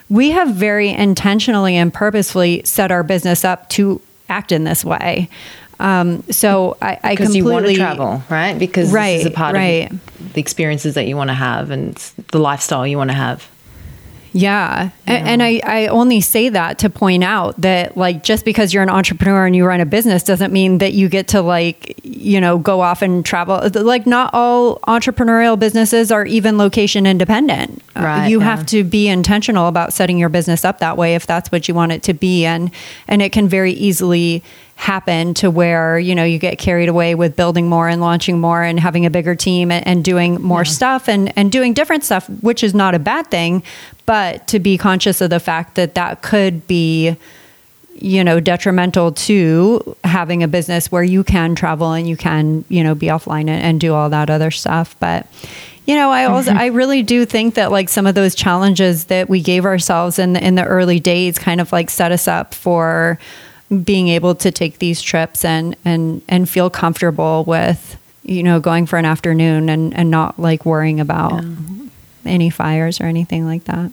[0.09, 5.29] we have very intentionally and purposefully set our business up to act in this way
[5.79, 8.57] um, so I, I because completely you want to travel, right?
[8.57, 9.91] Because right, this is a part right.
[9.91, 11.95] of the experiences that you want to have and
[12.31, 13.49] the lifestyle you want to have.
[14.31, 14.91] Yeah.
[15.07, 15.13] yeah.
[15.13, 18.89] And I, I only say that to point out that, like, just because you're an
[18.89, 22.59] entrepreneur and you run a business doesn't mean that you get to, like, you know,
[22.59, 23.67] go off and travel.
[23.73, 27.81] Like, not all entrepreneurial businesses are even location independent.
[27.95, 28.27] Uh, right.
[28.27, 28.45] You yeah.
[28.45, 31.73] have to be intentional about setting your business up that way if that's what you
[31.73, 32.45] want it to be.
[32.45, 32.69] And,
[33.07, 34.43] and it can very easily
[34.79, 38.63] happen to where you know you get carried away with building more and launching more
[38.63, 40.71] and having a bigger team and, and doing more yeah.
[40.71, 43.61] stuff and and doing different stuff which is not a bad thing
[44.05, 47.13] but to be conscious of the fact that that could be
[47.93, 52.81] you know detrimental to having a business where you can travel and you can you
[52.81, 55.27] know be offline and, and do all that other stuff but
[55.87, 56.59] you know i also mm-hmm.
[56.59, 60.31] i really do think that like some of those challenges that we gave ourselves in
[60.31, 63.19] the, in the early days kind of like set us up for
[63.83, 68.85] being able to take these trips and and and feel comfortable with you know going
[68.85, 71.55] for an afternoon and and not like worrying about yeah.
[72.25, 73.91] any fires or anything like that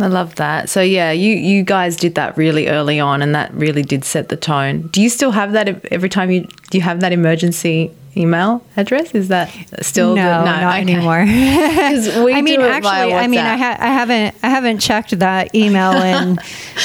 [0.00, 0.68] I love that.
[0.68, 4.28] So yeah, you you guys did that really early on, and that really did set
[4.28, 4.82] the tone.
[4.88, 9.14] Do you still have that every time you do you have that emergency email address?
[9.14, 9.50] Is that
[9.82, 10.80] still no, the, not okay.
[10.80, 11.20] anymore.
[11.28, 16.38] I mean, actually, I mean, I, ha- I haven't, I haven't checked that email in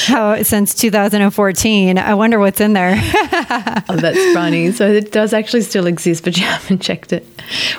[0.06, 1.98] how since 2014.
[1.98, 3.00] I wonder what's in there.
[3.86, 4.72] Oh, that's funny.
[4.72, 7.26] So it does actually still exist, but you haven't checked it.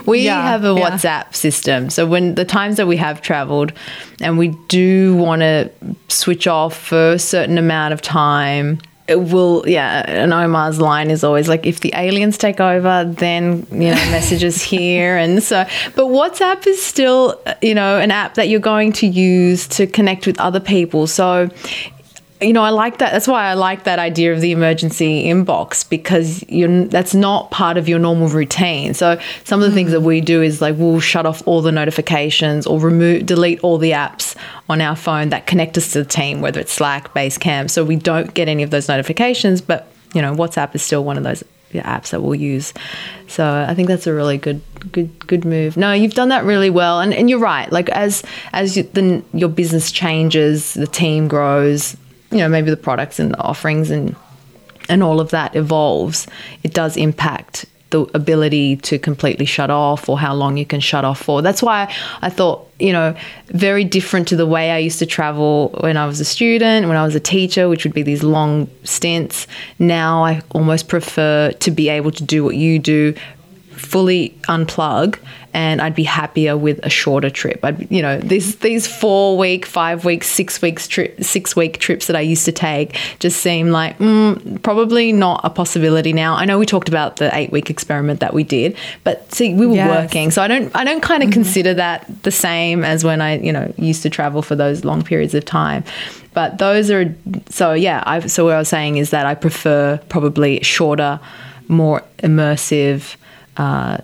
[0.05, 0.89] We Yeah, have a yeah.
[0.91, 1.89] WhatsApp system.
[1.89, 3.73] So when the times that we have traveled
[4.21, 5.71] and we do want to
[6.09, 10.03] switch off for a certain amount of time, will, yeah.
[10.07, 14.61] And Omar's line is always like, if the aliens take over, then, you know, messages
[14.63, 15.17] here.
[15.17, 19.67] And so, but WhatsApp is still, you know, an app that you're going to use
[19.69, 21.07] to connect with other people.
[21.07, 21.49] So,
[22.41, 23.13] you know, I like that.
[23.13, 27.77] That's why I like that idea of the emergency inbox because you're that's not part
[27.77, 28.93] of your normal routine.
[28.93, 31.71] So some of the things that we do is like we'll shut off all the
[31.71, 34.35] notifications or remove, delete all the apps
[34.69, 37.95] on our phone that connect us to the team, whether it's Slack, Basecamp, so we
[37.95, 39.61] don't get any of those notifications.
[39.61, 42.73] But you know, WhatsApp is still one of those apps that we'll use.
[43.27, 44.61] So I think that's a really good,
[44.91, 45.77] good, good move.
[45.77, 47.71] No, you've done that really well, and and you're right.
[47.71, 51.95] Like as as you, the, your business changes, the team grows.
[52.35, 54.15] You know, maybe the products and the offerings and
[54.89, 56.27] and all of that evolves.
[56.63, 61.05] It does impact the ability to completely shut off or how long you can shut
[61.05, 61.41] off for.
[61.41, 63.15] That's why I thought, you know,
[63.47, 66.97] very different to the way I used to travel when I was a student, when
[66.97, 69.47] I was a teacher, which would be these long stints.
[69.79, 73.15] Now I almost prefer to be able to do what you do
[73.71, 75.17] fully unplug
[75.55, 77.59] and I'd be happier with a shorter trip.
[77.63, 82.07] I'd you know these these four week, five week, six weeks trip, six week trips
[82.07, 86.35] that I used to take just seem like mm, probably not a possibility now.
[86.35, 88.75] I know we talked about the eight week experiment that we did,
[89.05, 89.89] but see we were Yes.
[90.03, 93.37] working, so I don't I don't kind of consider that the same as when I
[93.39, 95.83] you know used to travel for those long periods of time.
[96.33, 97.15] But those are
[97.49, 98.03] so yeah.
[98.05, 101.19] I so what I was saying is that I prefer probably shorter,
[101.69, 103.15] more immersive
[103.55, 103.99] uh,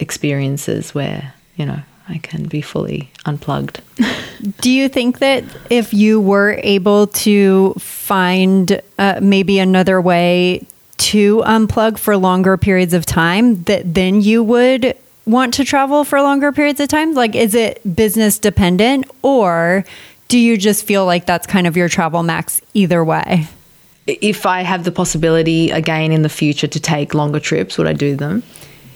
[0.00, 3.80] experiences where you know I can be fully unplugged.
[4.60, 10.66] Do you think that if you were able to find uh, maybe another way
[10.98, 14.96] to unplug for longer periods of time, that then you would
[15.26, 17.14] want to travel for longer periods of time?
[17.14, 19.84] Like, is it business dependent, or
[20.28, 23.46] do you just feel like that's kind of your travel max either way?
[24.20, 27.92] if I have the possibility again in the future to take longer trips, would I
[27.92, 28.42] do them?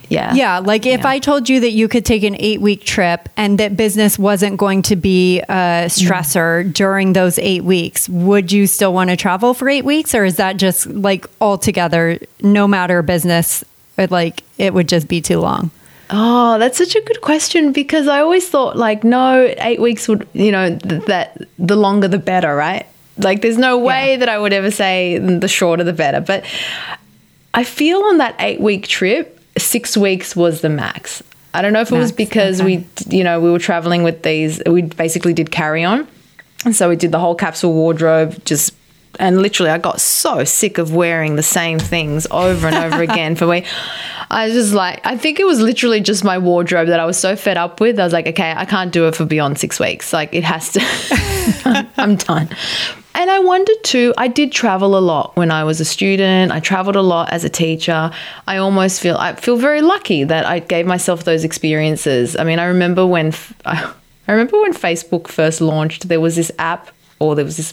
[0.09, 0.35] Yeah.
[0.35, 1.09] Yeah, like if Yeah.
[1.09, 4.57] I told you that you could take an eight week trip and that business wasn't
[4.57, 9.55] going to be a stressor during those eight weeks, would you still want to travel
[9.55, 10.15] for eight weeks?
[10.15, 13.65] Or is that just like altogether, no matter business,
[13.97, 15.71] it, like it would just be too long?
[16.11, 20.29] Oh, that's such a good question because I always thought like no, eight weeks would
[20.35, 22.87] you know th- that the longer the better, right?
[23.17, 26.45] Like there's no way that I would ever say the shorter the better, but
[27.55, 31.23] I feel on that eight week trip, six weeks was the max.
[31.53, 32.79] I don't know if it was because okay.
[33.07, 34.61] we, you know, we were traveling with these.
[34.67, 36.09] We basically did carry on,
[36.65, 38.45] and so we did the whole capsule wardrobe.
[38.45, 38.75] Just
[39.21, 43.37] and literally, I got so sick of wearing the same things over and over again.
[43.37, 43.65] For me,
[44.31, 47.19] I was just like, I think it was literally just my wardrobe that I was
[47.19, 47.99] so fed up with.
[47.99, 50.13] I was like, okay, I can't do it for beyond six weeks.
[50.13, 51.87] Like it has to.
[51.97, 52.49] I'm done.
[53.17, 56.51] And I wondered too, I did travel a lot when I was a student.
[56.51, 58.11] I traveled a lot as a teacher.
[58.49, 62.37] I almost feel I feel very lucky that I gave myself those experiences.
[62.37, 63.33] I mean, I remember when
[63.65, 63.93] I
[64.27, 67.73] remember when Facebook first launched, there was this app or there was this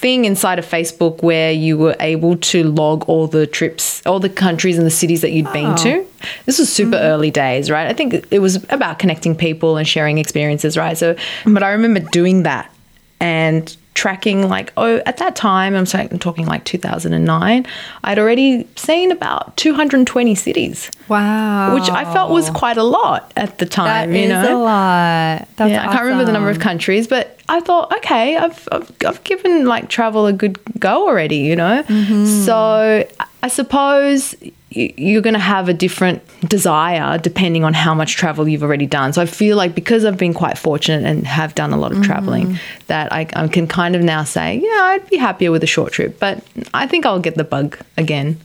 [0.00, 4.28] thing inside of Facebook where you were able to log all the trips, all the
[4.28, 6.06] countries and the cities that you'd been to.
[6.22, 6.26] Ah.
[6.46, 7.04] This was super mm-hmm.
[7.04, 7.86] early days, right?
[7.86, 10.96] I think it was about connecting people and sharing experiences, right?
[10.96, 12.72] So, but I remember doing that
[13.20, 17.66] and tracking like oh at that time I'm, saying, I'm talking like 2009
[18.04, 21.74] I'd already seen about 220 cities Wow.
[21.74, 24.58] which I felt was quite a lot at the That time is you know a
[24.58, 25.48] lot.
[25.56, 28.92] That's yeah, I can't remember the number of countries, but I thought, okay, I've, I've,
[29.06, 31.82] I've given like travel a good go already, you know?
[31.84, 32.26] Mm-hmm.
[32.44, 33.06] So
[33.42, 34.34] I suppose
[34.70, 39.12] you're going to have a different desire depending on how much travel you've already done.
[39.12, 42.02] So I feel like because I've been quite fortunate and have done a lot of
[42.02, 42.58] traveling,
[42.88, 45.92] that I, I can kind of now say, yeah, I'd be happier with a short
[45.92, 46.42] trip, but
[46.74, 48.40] I think I'll get the bug again.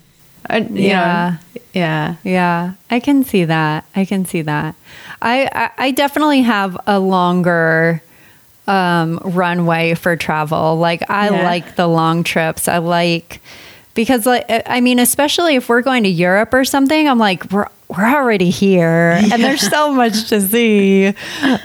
[0.49, 1.37] I, you Yeah.
[1.55, 2.15] Know, yeah.
[2.23, 3.85] Yeah, I can see that.
[3.95, 4.75] I can see that.
[5.21, 8.01] I I, I definitely have a longer
[8.67, 10.75] um, runway for travel.
[10.77, 11.43] Like I Yeah.
[11.43, 12.67] like the long trips.
[12.67, 13.41] I like
[13.93, 17.67] because like I mean, especially if we're going to Europe or something, I'm like we're
[17.89, 21.13] we're already here and there's so much to see.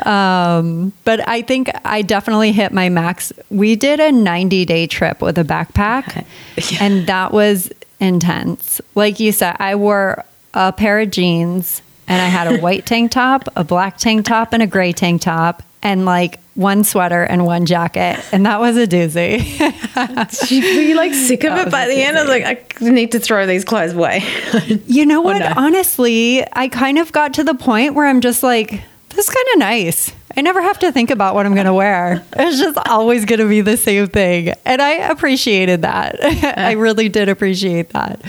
[0.05, 3.33] Um, but I think I definitely hit my max.
[3.51, 6.25] We did a 90 day trip with a backpack,
[6.73, 6.79] Yeah.
[6.81, 7.71] and that was
[8.01, 8.81] intense.
[8.95, 10.25] Like you said, I wore
[10.55, 14.53] a pair of jeans, and I had a white tank top, a black tank top,
[14.53, 18.77] and a gray tank top, and like one sweater and one jacket, and that was
[18.77, 19.39] a doozy.
[20.51, 22.19] Were you like sick of it by the end?
[22.19, 24.25] I was like, I need to throw these clothes away.
[24.87, 25.39] you know what?
[25.39, 25.53] no?
[25.57, 29.47] Honestly, I kind of got to the point where I'm just like, this is kind
[29.53, 30.13] of nice.
[30.37, 32.23] I never have to think about what I'm going to wear.
[32.35, 34.53] It's just always going to be the same thing.
[34.67, 36.17] And I appreciated that.
[36.59, 38.21] I really did appreciate that.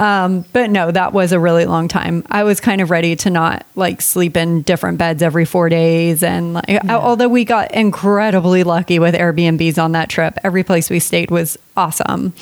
[0.00, 2.24] Um, but no, that was a really long time.
[2.28, 6.22] I was kind of ready to not like sleep in different beds every four days.
[6.24, 10.98] And like, although we got incredibly lucky with Airbnbs on that trip, every place we
[10.98, 12.32] stayed was awesome.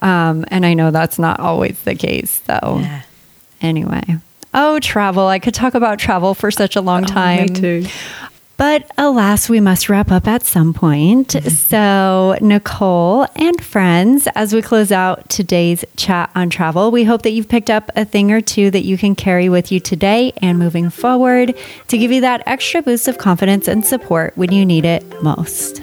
[0.00, 2.42] Um, and I know that's not always the case.
[2.46, 3.02] So, Yeah.
[3.62, 4.02] anyway.
[4.54, 5.28] Oh, travel.
[5.28, 7.38] I could talk about travel for such a long time.
[7.50, 7.86] Oh, me too.
[8.62, 11.30] But alas, we must wrap up at some point.
[11.30, 11.48] Mm-hmm.
[11.48, 17.30] So, Nicole and friends, as we close out today's chat on travel, we hope that
[17.30, 20.60] you've picked up a thing or two that you can carry with you today and
[20.60, 21.56] moving forward
[21.88, 25.82] to give you that extra boost of confidence and support when you need it most.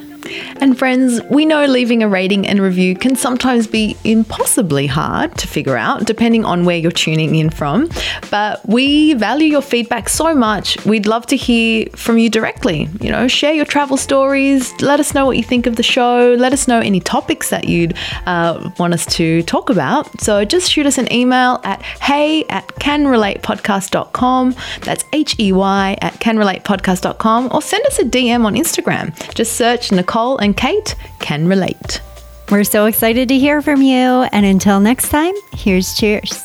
[0.61, 5.47] And friends, we know leaving a rating and review can sometimes be impossibly hard to
[5.47, 7.89] figure out, depending on where you're tuning in from.
[8.29, 10.83] But we value your feedback so much.
[10.85, 12.89] We'd love to hear from you directly.
[13.01, 14.79] You know, share your travel stories.
[14.81, 16.35] Let us know what you think of the show.
[16.37, 20.21] Let us know any topics that you'd uh, want us to talk about.
[20.21, 24.55] So just shoot us an email at hey at canrelatepodcast.com.
[24.81, 27.49] That's H E Y at canrelatepodcast.com.
[27.51, 29.33] Or send us a DM on Instagram.
[29.33, 32.01] Just search Nicole and Kate Can Relate.
[32.51, 33.95] We're so excited to hear from you.
[34.33, 36.43] And until next time, here's cheers.